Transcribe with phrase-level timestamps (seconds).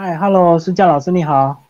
[0.00, 1.60] 嗨，Hello，施教老师你好。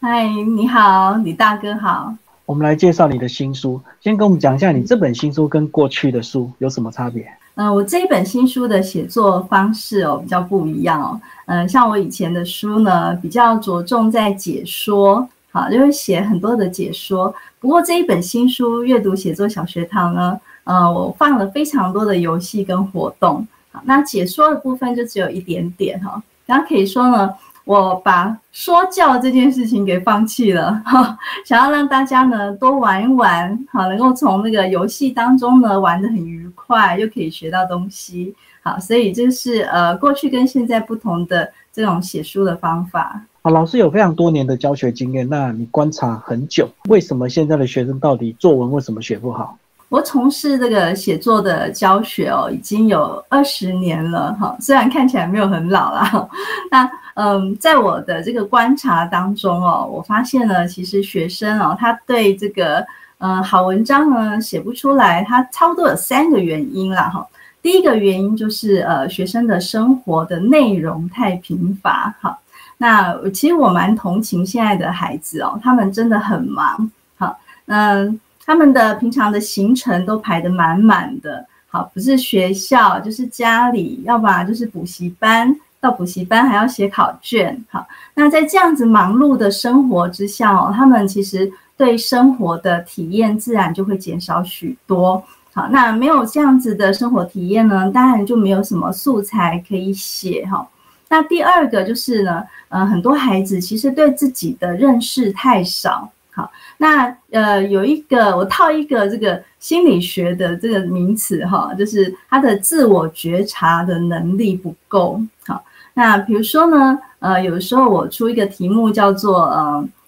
[0.00, 2.14] 嗨，你好，李大哥好。
[2.46, 7.28] 我们来介绍你的新书，先跟我们讲一下你这本新书跟过去的书有什么差别？
[7.56, 11.20] 嗯，我这一本新书的写作方式哦比较不一样哦。
[11.46, 17.34] 嗯，像我以前的书呢，比较着重在解说，好，就会写很多的解说。
[17.58, 23.44] 不过这一本新书《阅读写作小学堂》呢，呃，我放了非常多的游戏跟活动。
[23.72, 26.22] 好，那解说的部分就只有一点点哈。
[26.46, 27.28] 然后可以说呢。
[27.68, 43.20] 我把说教这件事情给放弃了，哈， 想要让大家呢多玩一玩，好，能够从那个游戏当中呢玩得很愉快，又可以学到东西，好，所以这是呃过去跟现在不同的这种写书的方法。
[43.42, 49.58] 好，老师有非常多年的教学经验，那你观察很久，为什么现在的学生到底作文为什么学不好？
[49.88, 56.28] 我从事这个写作的教学哦，已经有二十年了哈，虽然看起来没有很老啦。
[56.70, 62.84] 那嗯，在我的这个观察当中哦，我发现呢，其实学生哦，他对这个
[63.16, 67.26] 嗯好文章呢写不出来，他差不多有三个原因啦哈。
[67.62, 72.38] 第一个原因就是呃学生的生活的内容太贫乏哈。
[72.76, 78.20] 那其实我蛮同情现在的孩子哦，他们真的很忙好，嗯。
[78.48, 100.66] 他们的平常的行程都排得满满的，好，不是学校就是家里，要不然就是补习班，到补习班还要写考卷，好，那在这样子忙碌的生活之下哦，他们其实对生活的体验自然就会减少许多，好，那没有这样子的生活体验呢，当然就没有什么素材可以写哈。
[101.10, 106.10] 那第二个就是呢，呃，很多孩子其实对自己的认识太少。
[106.38, 115.20] 好，那呃有一个我套一个这个心理学的这个名词哈，就是他的自我觉察的能力不够。
[115.44, 115.60] 好，
[115.94, 119.46] 那比如说呢，呃有时候我出一个题目叫做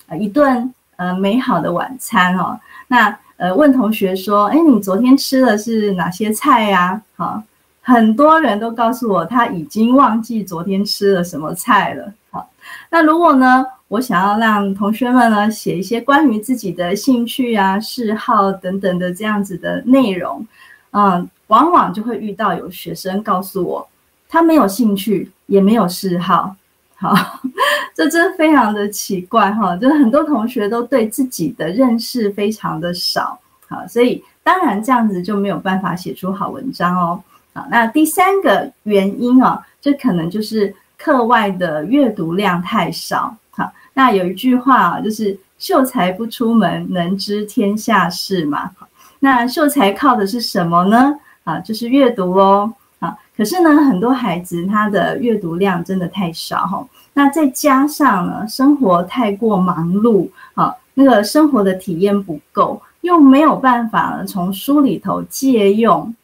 [0.09, 7.03] 呃一顿呃美好的晚餐哦，那呃问同学说，哎你昨天吃的是哪些菜呀？
[7.17, 7.43] 好，
[7.83, 12.13] 很多人都告诉我他已经忘记昨天吃了什么菜了。
[12.31, 12.49] 好，
[12.89, 13.67] 那如果呢？
[13.91, 20.47] 我想要让同学们呢写一些关于自己的兴趣啊、嗜好等等的这样子的内容，
[20.93, 23.89] 嗯，往往就会遇到有学生告诉我，
[24.29, 26.55] 他没有兴趣，也没有嗜好，
[26.95, 27.13] 好，
[27.93, 33.37] 这真非常的奇怪哈，就是很多同学都对自己的认识非常的少，
[33.67, 37.21] 好，所以当然这样子就没有办法写出好文章哦，
[37.55, 43.37] 好，那第三个原因啊，这可能就是课外的阅读量太少。
[44.01, 48.71] 那有一句话啊就是“秀才不出门，能知天下事”嘛。
[49.19, 51.15] 那秀才靠的是什么呢？
[51.45, 52.73] 啊，就是阅读哦。
[52.99, 56.83] 啊，可是呢，很多孩子他的阅读量真的太少哈。
[57.13, 66.15] 那再加上呢，生活太过忙碌，啊，那个生活的体验不够，又没有办法呢从书里头借用。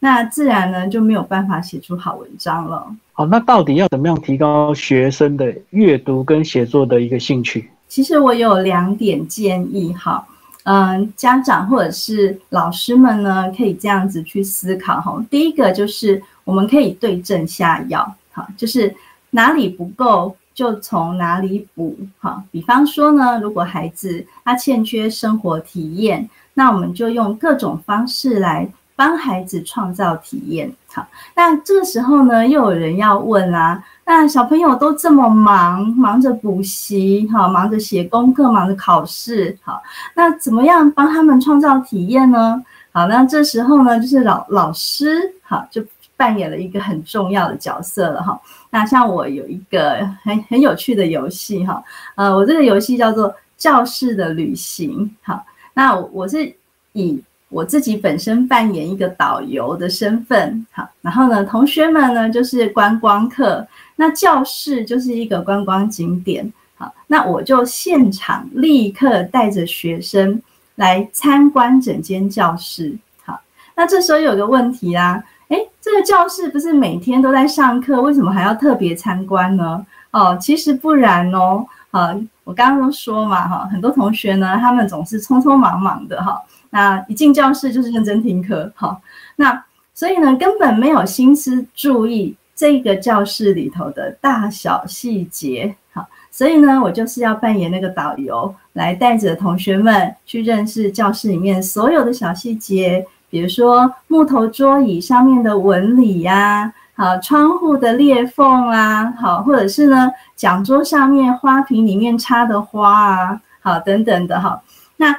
[0.00, 2.86] 那自然呢就没有办法写出好文章了。
[3.12, 7.68] 好，那到底要怎么样提高学生的阅读跟写作的一个兴趣？
[7.88, 10.24] 其实我有两点建议哈，
[10.62, 15.20] 嗯，家长或者是老师们呢，可以这样子去思考哈。
[15.28, 18.94] 第一个就是我们可以对症下药，哈，就是
[19.30, 22.44] 哪里不够就从哪里补，哈。
[22.52, 28.70] 比方说呢，如果孩子他欠缺生活体验，那我们就用各种方式来。
[28.98, 39.80] 帮孩子创造体验，好，那这个时候呢，又有人要问啦，那小朋友都这么忙，忙着补习，哈，忙着写功课，忙着考试，好，
[40.16, 42.60] 那怎么样帮他们创造体验呢？
[42.90, 45.80] 好，那这时候呢，就是老老师，好，就
[46.16, 48.36] 扮演了一个很重要的角色了，哈。
[48.70, 51.80] 那像我有一个很很有趣的游戏，哈，
[52.16, 55.40] 呃，我这个游戏叫做教室的旅行，好，
[55.72, 56.52] 那我是
[56.94, 57.22] 以。
[57.48, 63.66] 我自己本身扮演一个导游的身份，好，然后呢，同学们呢就是观光客，
[63.96, 70.40] 那教室就是一个观光景点，好，那我就现场立刻带着学生
[70.74, 73.40] 来参观整间教室，好，
[73.74, 79.86] 那这时候有个问题啦，诶，这个教室不是每天都在上课，为什么还要特别参观呢？
[80.10, 81.66] 哦，其实不然哦，
[81.98, 82.14] 好，
[82.44, 86.40] 我刚刚都说嘛，哈，很多同学呢，他们总是匆匆忙忙的，哈。
[86.70, 88.96] 那一进教室就是认真听课，哈，
[89.34, 114.60] 那所以呢，根本没有心思注意这个教室里头的大小细节，好，所以呢，我就是要扮演那个导游，来带着同学们去认识教室里面所有的小细节，比如说木头桌椅上面的纹理呀，好，窗户的裂缝啊，好，或者是呢，讲桌上面花瓶里面插的花啊，好，等等的哈。
[114.96, 115.14] 那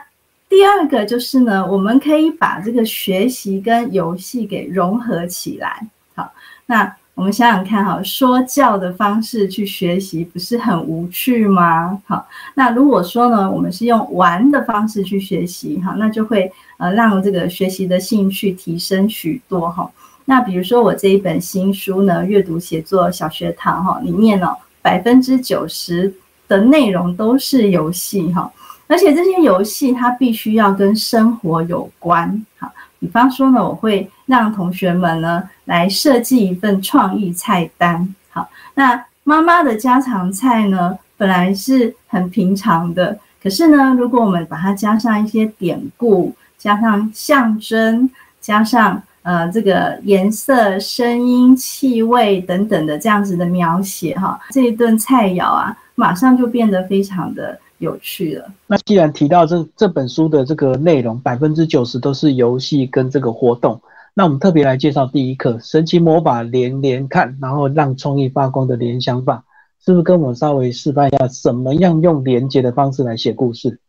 [0.49, 5.87] 第二个就是呢，我们可以把这个学习跟游戏给融合起来。
[6.13, 6.29] 好，
[6.65, 6.93] 那。
[7.15, 12.01] 我们想想看，哈，说教的方式去学习，不是很无趣吗？
[12.07, 19.91] 好，那如果说呢，我们是用玩的方式去学习，哈，那就会呃让这个学习的兴趣提升许多，哈。
[20.29, 26.13] 那比如说我这一本新书呢，《阅读写作小学堂》哈，里面呢百分之九十
[26.47, 28.51] 的内容都是游戏，哈，
[28.85, 32.71] 而且这些游戏它必须要跟生活有关，哈。
[32.99, 38.13] 比方说呢，我会让同学们呢来设计一份创意菜单。
[38.29, 48.07] 好，那妈妈的家常菜呢，本来是很平常的，可是呢，如果我们把它加上一些典故，加上象征，
[48.39, 57.59] 加上呃这个颜色、声音、气味等等的这样子的描写，哈，这一顿菜肴啊，马上就变得非常的。
[57.79, 58.45] 有趣了。
[58.67, 63.81] 那既然提到这这本书的这个内容，百分之九十都是游戏跟这个活动，
[64.13, 69.45] 那我们特别来介绍第一课《神奇魔法连连看》，然后让创意发光的联想法，
[69.85, 73.79] 是不是跟我稍微示范一下，怎么样用连接的方式来写故事？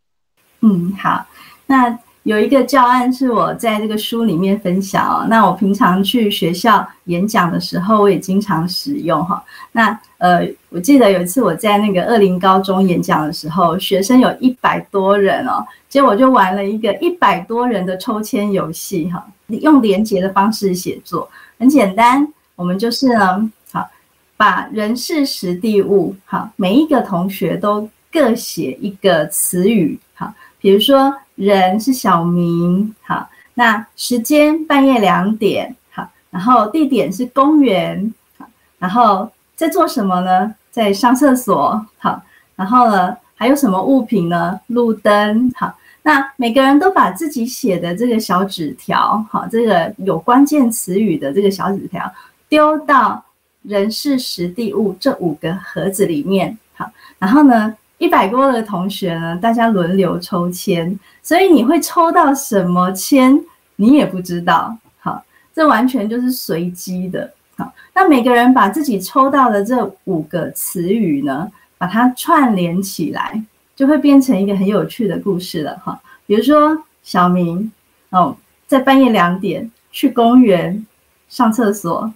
[0.60, 1.26] 嗯，好，
[1.66, 1.98] 那。
[2.24, 9.42] 有一个教案是我在这个书里面分享哦，那我平常去学校演讲的时候，我也经常使用哈。
[9.72, 21.26] 那呃，我记得有一次我在那个二林高中演讲的时候，学生有一百多人哦，结果就玩了一个一百多人的抽签游戏哈，用连结的方式写作，
[21.58, 23.88] 很简单，我们就是呢，好，
[24.36, 30.30] 把人事实地物，好，每一个同学都各写一个词语，好，
[30.60, 31.12] 比如说。
[31.36, 38.46] 人是小明，好，那时间半夜两点，好，然后地点是公园，好，
[38.78, 39.26] 然后
[39.56, 40.54] 在做什么呢？
[40.70, 42.20] 在上厕所，好，
[42.56, 44.60] 然后呢，还有什么物品呢？
[44.66, 52.12] 路灯，好，那每个人都把自己写的这个小纸条，好，这个有关键词语的这个小纸条，
[52.50, 53.24] 丢到
[53.62, 57.74] 人事实地物这五个盒子里面，好，然后呢？
[58.00, 63.38] 一百多个同学呢，大家轮流抽签，所以你会抽到什么签，
[63.76, 64.74] 你也不知道。
[65.00, 65.22] 好，
[65.54, 67.30] 这完全就是随机的。
[67.56, 73.44] 好，那每个人把自己抽到的这五个词语呢，把它串联起来，
[73.76, 75.76] 就会变成一个很有趣的故事了。
[75.84, 77.70] 哈，比如说小明
[78.08, 78.34] 哦，
[78.66, 80.86] 在半夜两点去公园
[81.28, 82.10] 上厕所，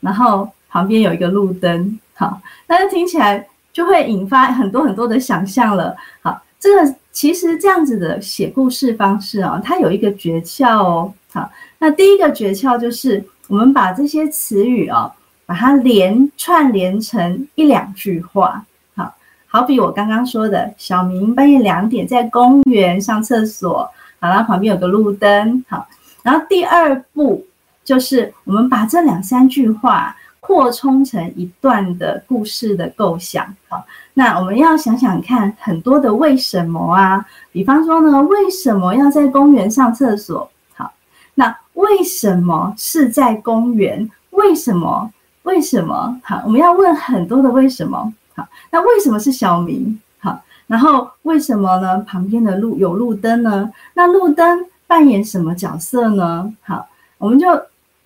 [0.00, 1.98] 然后旁边有一个路灯。
[2.12, 3.48] 好，但是听起来。
[3.72, 5.96] 就会引发很多很多的想象了。
[6.20, 11.12] 好，这个其实这样子的写故事方式啊，它有一个诀窍哦。
[11.32, 15.10] 好，那第一个诀窍就是我们把这些词语哦，
[15.46, 18.64] 把它连串联成一两句话。
[18.94, 19.14] 好，
[19.46, 23.90] 好比我刚刚说的，小明半夜两点在公园上厕所，
[24.20, 25.64] 好，然后旁边有个路灯。
[25.68, 25.88] 好，
[26.22, 27.46] 然后第二步
[27.84, 30.14] 就是我们把这两三句话。
[30.42, 40.50] 扩充成一段的故事的构想，好，那我们要想想看很多的为什么啊，比方说呢，为什么要在公园上厕所？
[40.74, 40.92] 好，
[41.36, 44.10] 那为什么是在公园？
[44.30, 45.12] 为什么？
[45.44, 46.20] 为什么？
[46.24, 48.12] 好，我们要问很多的为什么？
[48.34, 50.00] 好，那为什么是小明？
[50.18, 52.00] 好，然后为什么呢？
[52.00, 53.70] 旁边的路有路灯呢？
[53.94, 56.52] 那路灯扮演什么角色呢？
[56.62, 56.88] 好，
[57.18, 57.46] 我们就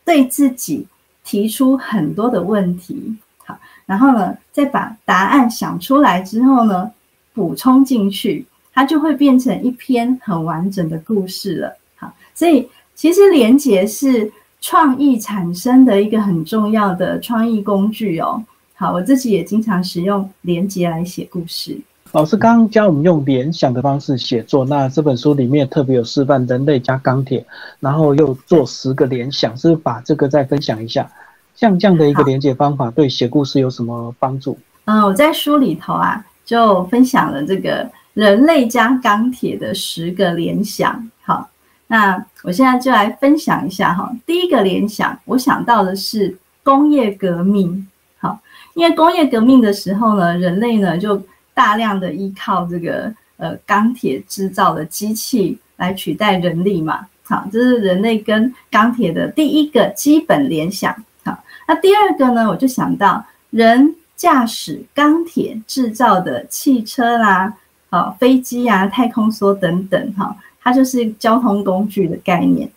[0.04, 0.86] 对自己。
[1.26, 6.88] 提出很多的问题，好，然后呢，再把答案想出来之后呢，
[7.34, 11.76] 补充进去，它就会变成一篇很完整的故事了。
[11.96, 18.40] 好，所以其实连结是创意产生的一个很重要的创意工具哦。
[18.74, 21.76] 好，我自己也经常使用连结来写故事。
[22.16, 27.44] 老师刚刚教我们用联想的方式写作，那这本书里面特别有示范人类加钢铁，
[27.78, 31.06] 然后又做十个联想，是不是把这个再分享一下？
[31.54, 34.56] 像这样的一个连接方法，对写故事有什么帮助？
[34.86, 41.10] 嗯，我在书里头啊，就分享了这个人类加钢铁的十个联想。
[41.20, 41.46] 好，
[41.86, 44.10] 那我现在就来分享一下哈。
[44.24, 47.86] 第一个联想，我想到的是工业革命。
[48.16, 48.40] 好，
[48.72, 51.22] 因为工业革命的时候呢，人类呢就
[51.56, 57.06] 大量的依靠这个呃钢铁制造的机器来取代人力嘛。
[57.24, 60.94] 好，这是人类跟钢铁的第一个基本联想。
[61.24, 67.54] 好那第二个呢，我就想到人驾驶钢铁制造的汽车啦，
[67.88, 72.70] 好飞机啊、太空梭等等，哈，它就是交通工具的概念。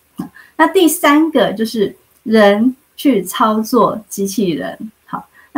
[0.55, 1.93] 那第三个就是
[2.24, 4.91] 人去操作机器人。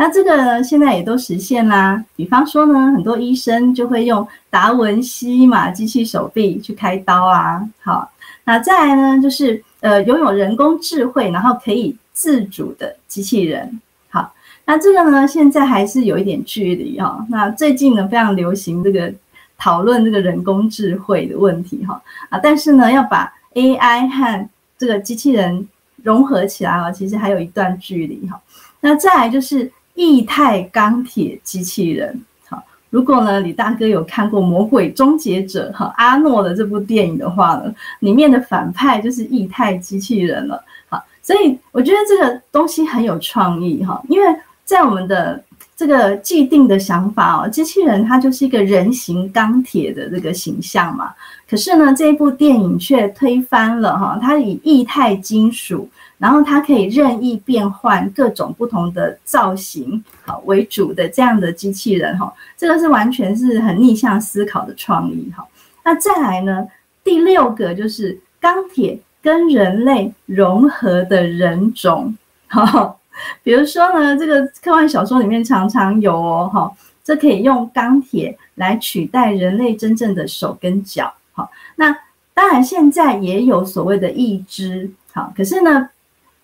[0.02, 2.04] 那这个呢，现在也都实现啦。
[2.16, 7.64] 比方说呢，很多医生就会用达文西嘛机器手臂去开刀啊。
[7.82, 8.10] 好，
[8.42, 13.80] 那再来呢，就是呃，拥有人工智慧，然后可以自主的机器人。
[14.08, 17.24] 好，那这个呢，现在还是有一点距离哈。
[17.28, 19.14] 那最近呢，非常流行这个
[19.56, 25.68] 讨论这个人工智慧的问题哈啊，但是呢，要把 AI 和这个机器人
[26.02, 28.40] 融合起来啊，其实还有一段距离哈。
[28.80, 44.26] 那再来就是液态钢铁机器人，好，如果呢李大哥有看过《魔鬼终结者》哈阿诺的这部电影的话呢，里面的反派就是液态机器人了，好，所以我觉得这个东西很有创意哈，因为
[44.64, 45.42] 在我们的。
[45.74, 51.12] 这个既定的想法哦，机器人它就是一个人形钢铁的这个形象嘛。
[51.48, 55.88] 可是呢，这一部电影却推翻了哈，它以液态金属，
[56.22, 65.44] 然后它可以任意变换各种不同的造型好为主的这样的机器人哈，这个是完全是很逆向思考的创意哈。
[65.82, 66.64] 那再来呢，
[67.02, 72.94] 第六个就是钢铁跟人类融合的人种哈。
[73.42, 81.92] 比如说呢，这个科幻小说里面常常有哦，哈，这可以用钢铁来取代人类真正的手跟脚，好，那
[82.32, 85.88] 当然现在也有所谓的义肢，好，可是呢，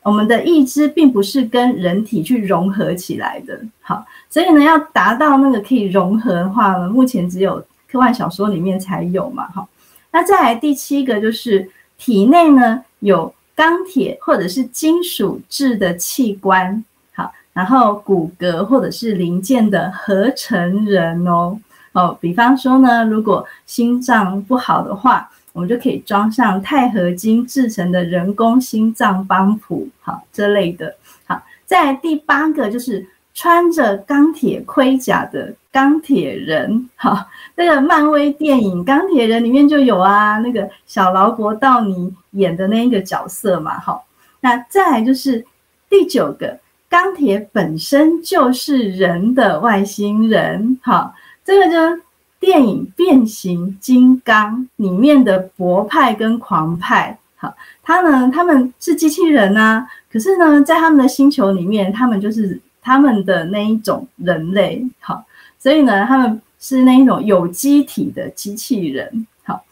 [0.08, 9.68] 我们的意志并不是跟人体去融合起来的，好，所以呢，要达到那个可以融合的话呢，目前只有科幻小说里面才有嘛，哈，
[10.10, 13.32] 那再来第七个就是体内呢有。
[13.58, 21.58] 钢铁或者是金属制的器官，好，然后骨骼或者是零件的合成人哦，
[21.90, 30.94] 哦，比方说呢，如果心脏不好的话，我们就可以装上钛合金制成的人工心脏帮谱，好，这类的，
[31.26, 37.26] 好，在第八个就是穿着钢铁盔甲的钢铁人，好。
[37.56, 44.06] 那个漫威电影《钢铁人》里面就有啊，那个小劳勃道尼演的那一个角色嘛，好，
[44.40, 45.44] 那再来就是
[45.90, 46.56] 第九个，
[46.88, 51.12] 钢铁本身就是人的外星人，好，
[51.44, 52.02] 这个就
[52.40, 65.24] 电影《变形金刚》里面的博派跟狂派，好，他呢他们是机器人啊，可是呢在他们的星球里面，他们就是他们的那一种人类，好，
[65.58, 66.40] 所以呢他们。
[66.60, 69.64] 是那一种有机体的机器人，好，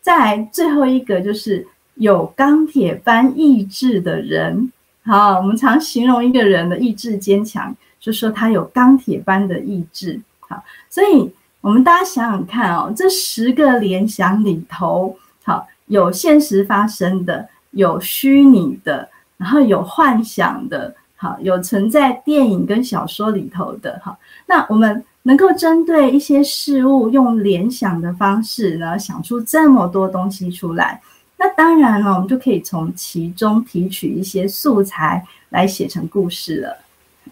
[0.00, 4.72] 再来最后一个就是有钢铁般意志的人，
[5.04, 25.04] 好，我们常形容一个人的意志坚强，就说他有钢铁般的意志，好，所以我们大家想想看哦，这十个联想里头，好，有现实发生的，有虚拟的，然后有幻想的，好，有存在电影跟小说里头的，好，那我们。
[25.22, 30.98] 能够针对一些事物用联想的方式呢，想出这么多东西出来，
[31.36, 36.74] 那当然了，我们就可以从其中提取一些素材来写成故事了。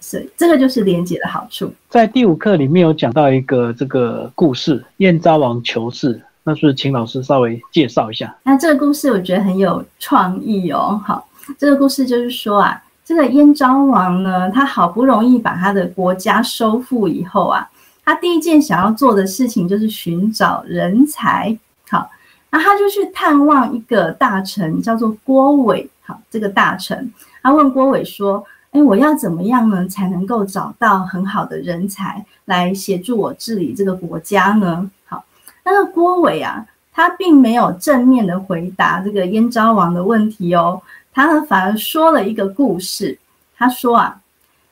[0.01, 1.73] 所以这个就是连接的好处。
[1.89, 8.37] 在第五课里面有讲到一个这个故事，燕昭王求嗣，那是请老师稍微介绍一下。
[8.45, 11.01] 那这个故事我觉得很有创意哦。
[11.05, 11.27] 好，
[11.59, 17.69] 这个故事就是说啊，这个燕昭王呢，他好不容易把他的国家收复以后啊。
[18.05, 21.55] 他第一件想要做的事情就是寻找人才，
[21.91, 22.11] 好，
[22.51, 28.43] 那他就去探望一个大臣，叫做郭伟，好，这个大臣，他问郭伟说
[28.83, 35.25] ：“我要怎么样呢，才能够找到很好的人才来协助我治理这个国家呢？”好，
[35.65, 40.81] 那个郭伟啊，他并没有正面的回答这个燕昭王的问题哦，
[41.13, 43.19] 他呢反而说了一个故事，
[43.57, 44.21] 他说啊，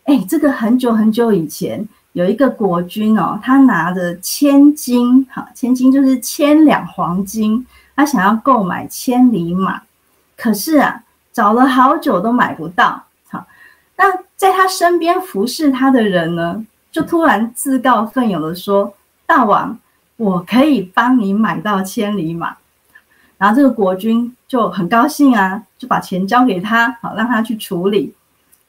[0.04, 1.86] 哎，这个很久很久以前。
[2.12, 9.82] 有一个国君哦，他拿着千金，哈，千金就是千两黄金，他想要购买千里马，
[10.34, 13.04] 可是啊，找了好久都买不到，
[13.96, 14.04] 那
[14.36, 18.94] 在他身边服侍他的人呢，就突然自告奋勇的说
[19.26, 19.78] ：“大王，
[20.16, 22.56] 我可以帮你买到千里马。”
[23.38, 28.14] 然后这个国君就很高兴啊，就把钱交给他，好让他去处理。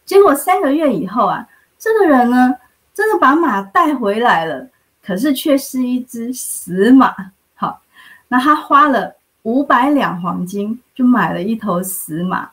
[0.06, 2.56] 结果三个月以后啊，这个人呢。
[2.98, 4.68] 真的把马带回来了，
[5.06, 7.14] 可是却是一只死马。
[7.54, 7.80] 好，
[8.28, 12.50] 那他花了五百两黄金就买了一头死马。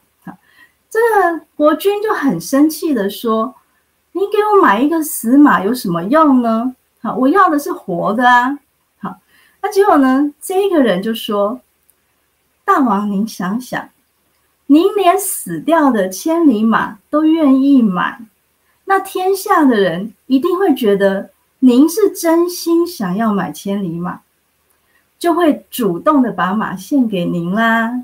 [0.95, 3.53] 这个国君就很生气的说
[4.15, 6.73] ：“你给我买一个死马有什么用呢？
[7.03, 8.57] 好，我要的是活的啊。”
[9.03, 9.19] 好，
[9.61, 10.33] 那结果呢？
[10.41, 11.61] 这个人就说
[12.65, 13.89] ：“大王，您想想，
[14.67, 18.21] 您连死掉的千里马都愿意买，
[18.85, 24.21] 那天下的人一定会觉得您是真心想要买千里马，
[25.19, 28.01] 就会主动的把马献给您啦。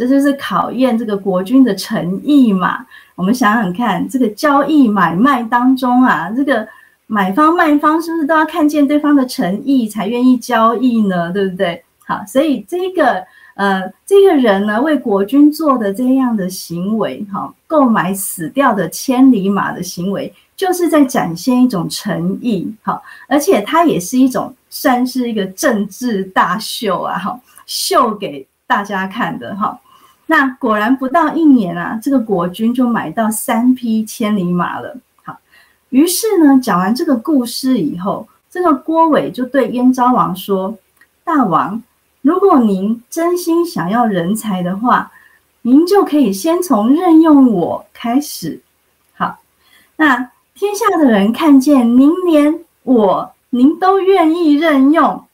[0.00, 2.86] 这就是考验这个国君的诚意嘛。
[3.14, 6.66] 我们想想看，这个交易买卖当中啊，这个
[7.06, 11.30] 买方卖方是不是都要看见对方的诚意才愿意交易呢？
[11.30, 11.84] 对不对？
[12.06, 13.22] 好，所以这个
[13.56, 29.78] 呃，这个人呢为国君做的这样的行为，哈，购买死掉的千里马的行为，就是在展现一种诚意，好，而且它也是一种算是一个政治大秀啊，哈，秀给大家看的，哈。
[30.30, 34.96] 那果然不到一年啊，这个国君就买到三匹千里马了。
[35.24, 35.36] 好，
[35.88, 40.78] 于是呢，讲完这个故事以后，这个郭伟就对燕昭王说
[41.24, 41.82] ：“大王，
[42.22, 45.10] 如果您真心想要人才的话，
[45.62, 48.60] 您就可以先从任用我开始。
[49.16, 49.40] 好，
[49.96, 55.24] 那天下的人看见您连我您都愿意任用，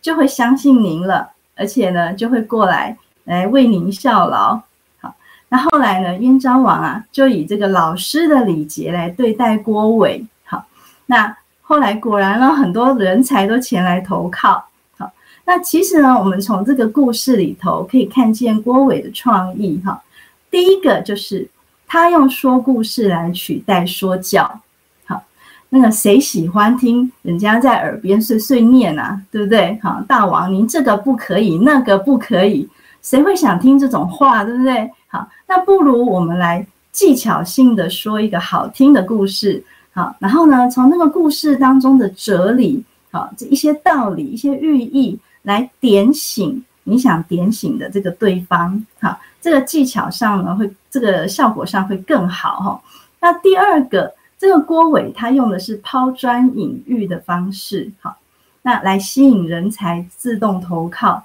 [0.00, 2.96] 就会相信您了，而且呢，就会过来。”
[3.26, 4.60] 来为您效劳，
[5.00, 5.14] 好。
[5.48, 6.16] 那后来呢？
[6.18, 10.64] 燕昭王啊，就以这个老师的礼节来对待郭伟，好。
[11.06, 14.64] 那后来果然呢，很多人才都前来投靠，
[14.96, 15.10] 好。
[15.44, 20.00] 那其实呢，我们从这个故事里头可以看见郭伟的创意，哈。
[20.48, 21.48] 第一个就是
[21.86, 24.60] 他用说故事来取代说教，
[25.04, 25.20] 好。
[25.68, 29.20] 那个谁喜欢听人家在耳边碎碎念啊？
[29.32, 29.76] 对不对？
[29.82, 32.68] 好，大王您这个不可以，那个不可以。
[33.06, 34.90] 谁会想听这种话，对不对？
[35.06, 39.62] 好，那不如我们来技巧性的说一个好听的故事，
[39.94, 42.82] 好，然后呢，从那个故事当中的哲理，
[43.12, 52.80] 好，这一些道理、一些寓意，来点醒你想点醒的这个对方，好，这个技巧上呢，会这个效果上会更好哈。
[53.20, 58.16] 那第二个，这个郭伟他用的是抛砖引玉的方式，好，
[58.62, 61.22] 那来吸引人才自动投靠。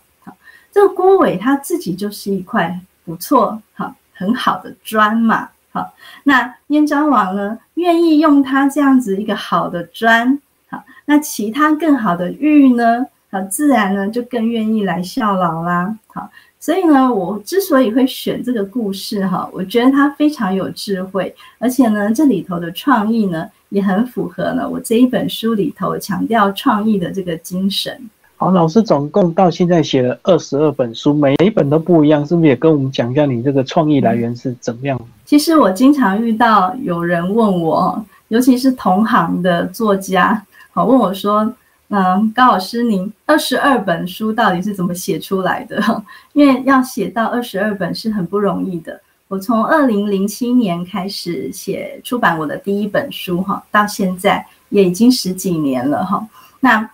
[0.72, 16.30] 这个郭伟他自己就是一块不错、好很好的砖嘛，好，那燕昭王呢愿意用他这样子一个好的砖，好，那其他更好的玉呢，好，自然呢就更愿意来效劳啦，好，
[16.60, 28.10] 所以呢，我之所以会选这个故事哈，我觉得它非常有智慧，而且呢，这里头的创意呢也很符合呢我这一本书里头强调创意的这个精神。
[28.42, 35.00] 好，老师总共到现在写了二十二本书，每一本都不一样，是不是也跟我们讲一下你这个创意来源是怎么样？
[35.26, 41.54] 其实我经常遇到有人问我，尤其是同行的作家，好问我说，
[41.90, 46.04] 嗯，高老师，您二十二本书到底是怎么写出来的？
[46.34, 49.00] 因为要写到二十二本是很不容易的。
[49.28, 56.28] 我从二零零七年开始写出版我的第一本书，哈，到现在也已经十几年了，哈，
[56.60, 56.90] 那。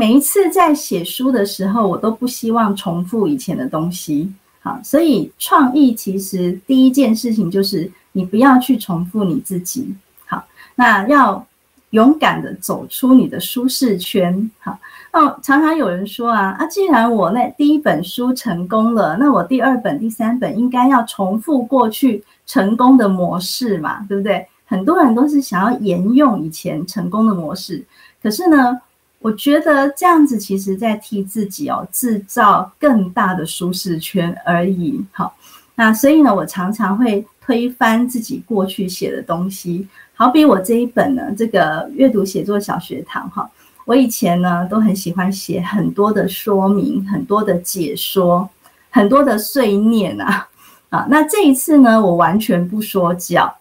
[0.00, 4.32] 每一次在写书的时候，我都不希望重复以前的东西。
[4.60, 9.94] 好，所以创意其实第一件事情就是你不要去重复你自己。
[10.24, 10.42] 好，
[10.74, 11.46] 那要
[11.90, 14.50] 勇敢的走出你的舒适圈。
[14.60, 14.78] 好，
[15.12, 24.46] 那常常有人说啊啊，既然我那第一本书成功了，那我第二本、第三本应该要重复过去成功的模式嘛，对不对？
[24.64, 27.84] 很多人都是想要沿用以前成功的模式，
[28.22, 28.80] 可是呢？
[29.20, 34.98] 我觉得这样子，其实在替自己哦制造更大的舒适圈而已。
[35.12, 35.36] 好，
[35.74, 39.86] 那所以呢，我常常会推翻自己过去写的东西。
[40.14, 43.46] 好比我这一本呢，这个阅读写作小学堂哈，
[43.84, 48.48] 我以前呢都很喜欢写很多的说明、很多的解说、
[48.88, 50.48] 很多的碎念啊
[50.88, 51.06] 啊。
[51.10, 53.54] 那这一次呢，我完全不说教，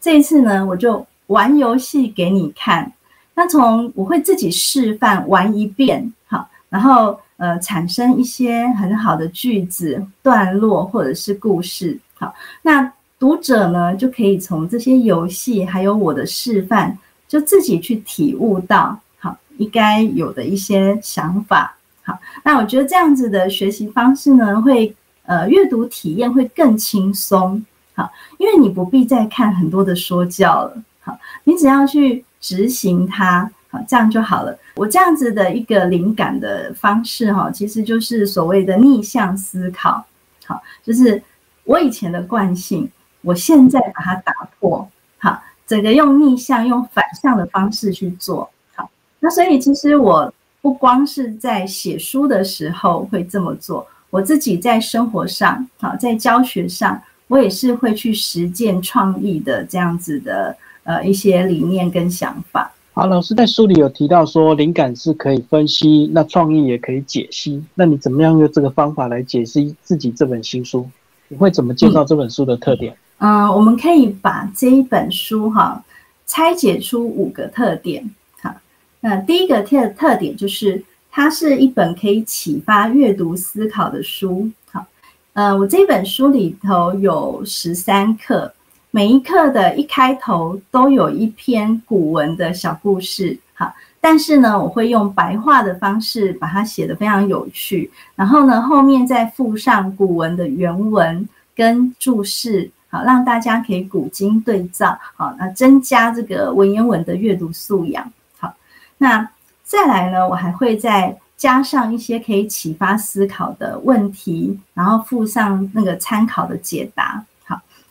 [0.00, 2.90] 这一次呢，我就玩游戏给你看。
[3.34, 27.64] 那从我会自己示范玩一遍，好，然后呃产生一些很好的句子、段落或者是故事，好，那读者呢就可以从这些游戏还有我的示范，就自己去体悟到好应该有的一些想法，好，那我觉得这样子的学习方式呢，会呃阅读体验会更轻松，
[27.94, 32.22] 好，因为你不必再看很多的说教了，好，你只要去。
[32.42, 34.58] 执行它，好，这样就好了。
[34.74, 40.04] 我这样子的一个灵感的方式，哈，其实就是所谓的逆向思考，
[40.44, 41.22] 好，就是
[41.64, 42.90] 我以前的惯性，
[43.22, 44.86] 我现在把它打破，
[45.18, 48.90] 好，整个用逆向、用反向的方式去做，好。
[49.20, 62.72] 那所以其实我不光是在写书的时候会这么做，我自己在生活上，好，在教学上，我也是会去实践创意的这样子的呃一些理念跟想法。
[62.94, 67.64] 好，老师在书里有提到说，灵感是可以分析，那创意也可以解析。
[67.74, 70.86] 那你怎么样用这个方法来解析自己这本新书？
[71.28, 72.94] 你会怎么介绍这本书的特点？
[73.16, 75.82] 嗯，我们可以把这一本书哈
[76.26, 78.10] 拆解出五个特点。
[78.42, 78.54] 好，
[79.00, 84.50] 那第一个特特点就是它是一本可以启发阅读思考的书。
[84.70, 84.84] 好，
[85.32, 88.52] 呃，我这本书里头有十三课。
[88.94, 101.26] 每一课的一开头都有一篇古文的小故事，哈，但是呢，我会用白话的方式把它写得非常有趣，然后呢，后面再附上古文的原文
[101.56, 108.54] 跟注释，好，让大家可以古今对照，好，那增加这个文言文的阅读素养，好，
[108.98, 109.26] 那
[109.64, 117.24] 再来呢，我还会再加上一些可以启发思考的问题，然后附上那个参考的解答。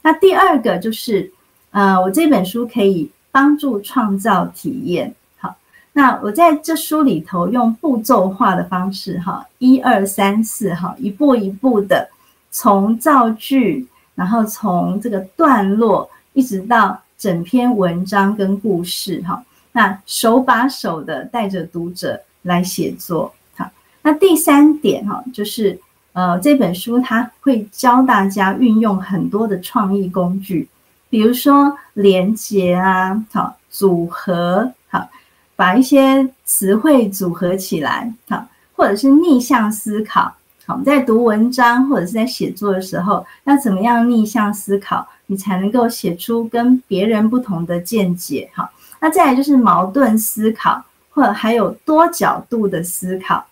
[0.04, 1.32] 那第二个就是，
[1.70, 5.14] 呃，我这本书可以帮助创造体验。
[5.38, 5.56] 好，
[5.94, 12.10] 那我在这书里头用步骤化的方式，哈，一二三四，哈，一步一步的
[12.50, 23.32] 从造句，然后从这个段落，一直到整篇文章跟故事，哈，那手把手的带着读者来写作。
[23.56, 23.70] 好，
[24.02, 25.80] 那第三点，哈，就是。
[26.14, 30.68] 呃，这本书它会教大家运用很多的创意工具，
[31.10, 35.08] 比如说连接啊，好组合，好
[35.56, 40.34] 把一些词汇组合起来，好或者是逆向思考，
[40.66, 48.70] 好在读文章或者是在写作的时候，要怎么样逆向思考，你才能够写出跟别人不同的见解，好
[49.00, 53.46] 那再来就是矛盾思考，或者还有多角度的思考。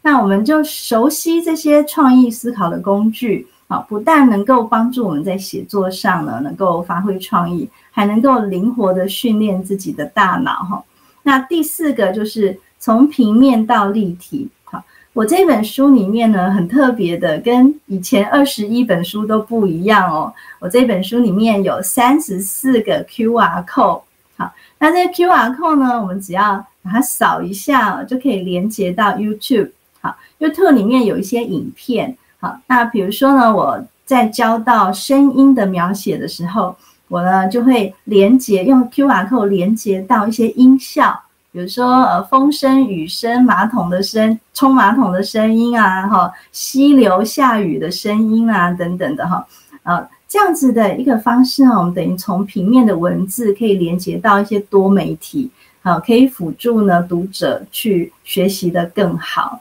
[0.00, 10.82] 那我们就熟悉这些创意思考的工具，啊，不但能够帮助我们在写作上呢，能够发挥创意，还能够灵活的训练自己的大脑，哈。
[11.24, 14.82] 那第四个就是从平面到立体，好，
[15.12, 20.32] 我这本书里面呢，很特别的，跟以前二十一本书都不一样哦。
[20.60, 24.02] 我这本书里面有三十四个 Q R code，
[24.38, 29.72] 好，那这 Q R code 呢，我们只要把它扫一下，就可以连接到 YouTube。
[30.08, 32.16] 好，YouTube 里面有一些影片。
[32.40, 36.74] 好，那比如说呢，我在教到声音的描写的时候，
[37.08, 41.20] 我呢就会连接用 QR code 连接到一些音效，
[41.52, 49.46] 比如说呃风声、雨声、马桶的声、冲马桶的声音啊，哈，溪流下雨的声音啊等等的哈，
[49.82, 55.50] 呃这样子的一个方式呢，我们等于从平面的文字可以连接到一些多媒体，
[55.82, 59.60] 好，可以辅助呢读者去学习的更好。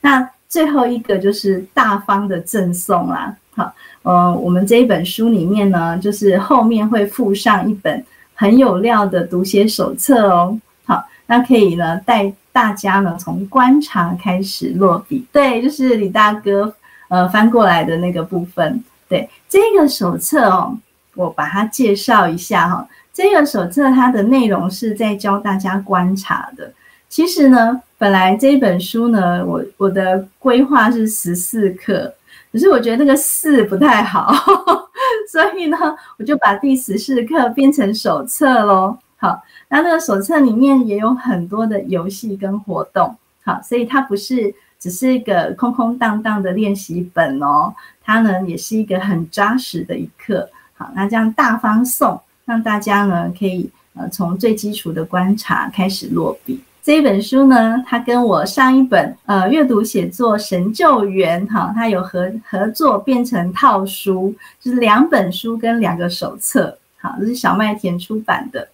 [0.00, 16.74] 那最后一个就是大方的赠送啦，好，呃，我们这一本书里面呢，就是后面会附上一本很有料的读写手册哦，好，那可以呢带大家呢从观察开始落笔，对，就是李大哥
[17.08, 20.76] 呃翻过来的那个部分，对，这个手册哦，
[21.14, 26.72] 我把它介绍一下哈，这个手册它的内容是在教大家观察的。
[27.08, 32.10] 其实呢，本来这一本书呢，我我的规划是十四课，
[32.50, 34.32] 可是我觉得那个四不太好，
[35.30, 35.76] 所以呢，
[36.18, 38.96] 我就把第十四课变成手册喽。
[39.18, 50.48] 好，那那个手册里面也有很多的游戏跟活动，好，所以它不是只是一个空空荡荡的练习本哦，它呢也是一个很扎实的一课。
[50.72, 56.62] 好，那这样大方送，让大家呢可以呃从最基础的观察开始落笔。
[56.82, 68.68] 这一本书呢，它跟我上一本呃阅读写作神救援哈，它有合合作变成套书，就是两本书跟两个手册，好，这是小麦田出版的。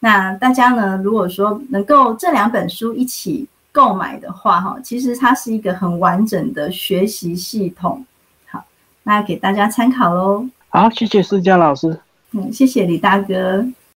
[0.00, 8.04] 那大家呢，如果说能够这两本书一起购买的话哈，其实它是一个很完整的学习系统。
[8.46, 8.64] 好，
[9.02, 10.46] 那给大家参考喽。
[10.70, 11.98] 好，谢谢思佳老师。
[12.32, 13.64] 嗯，谢谢李大哥。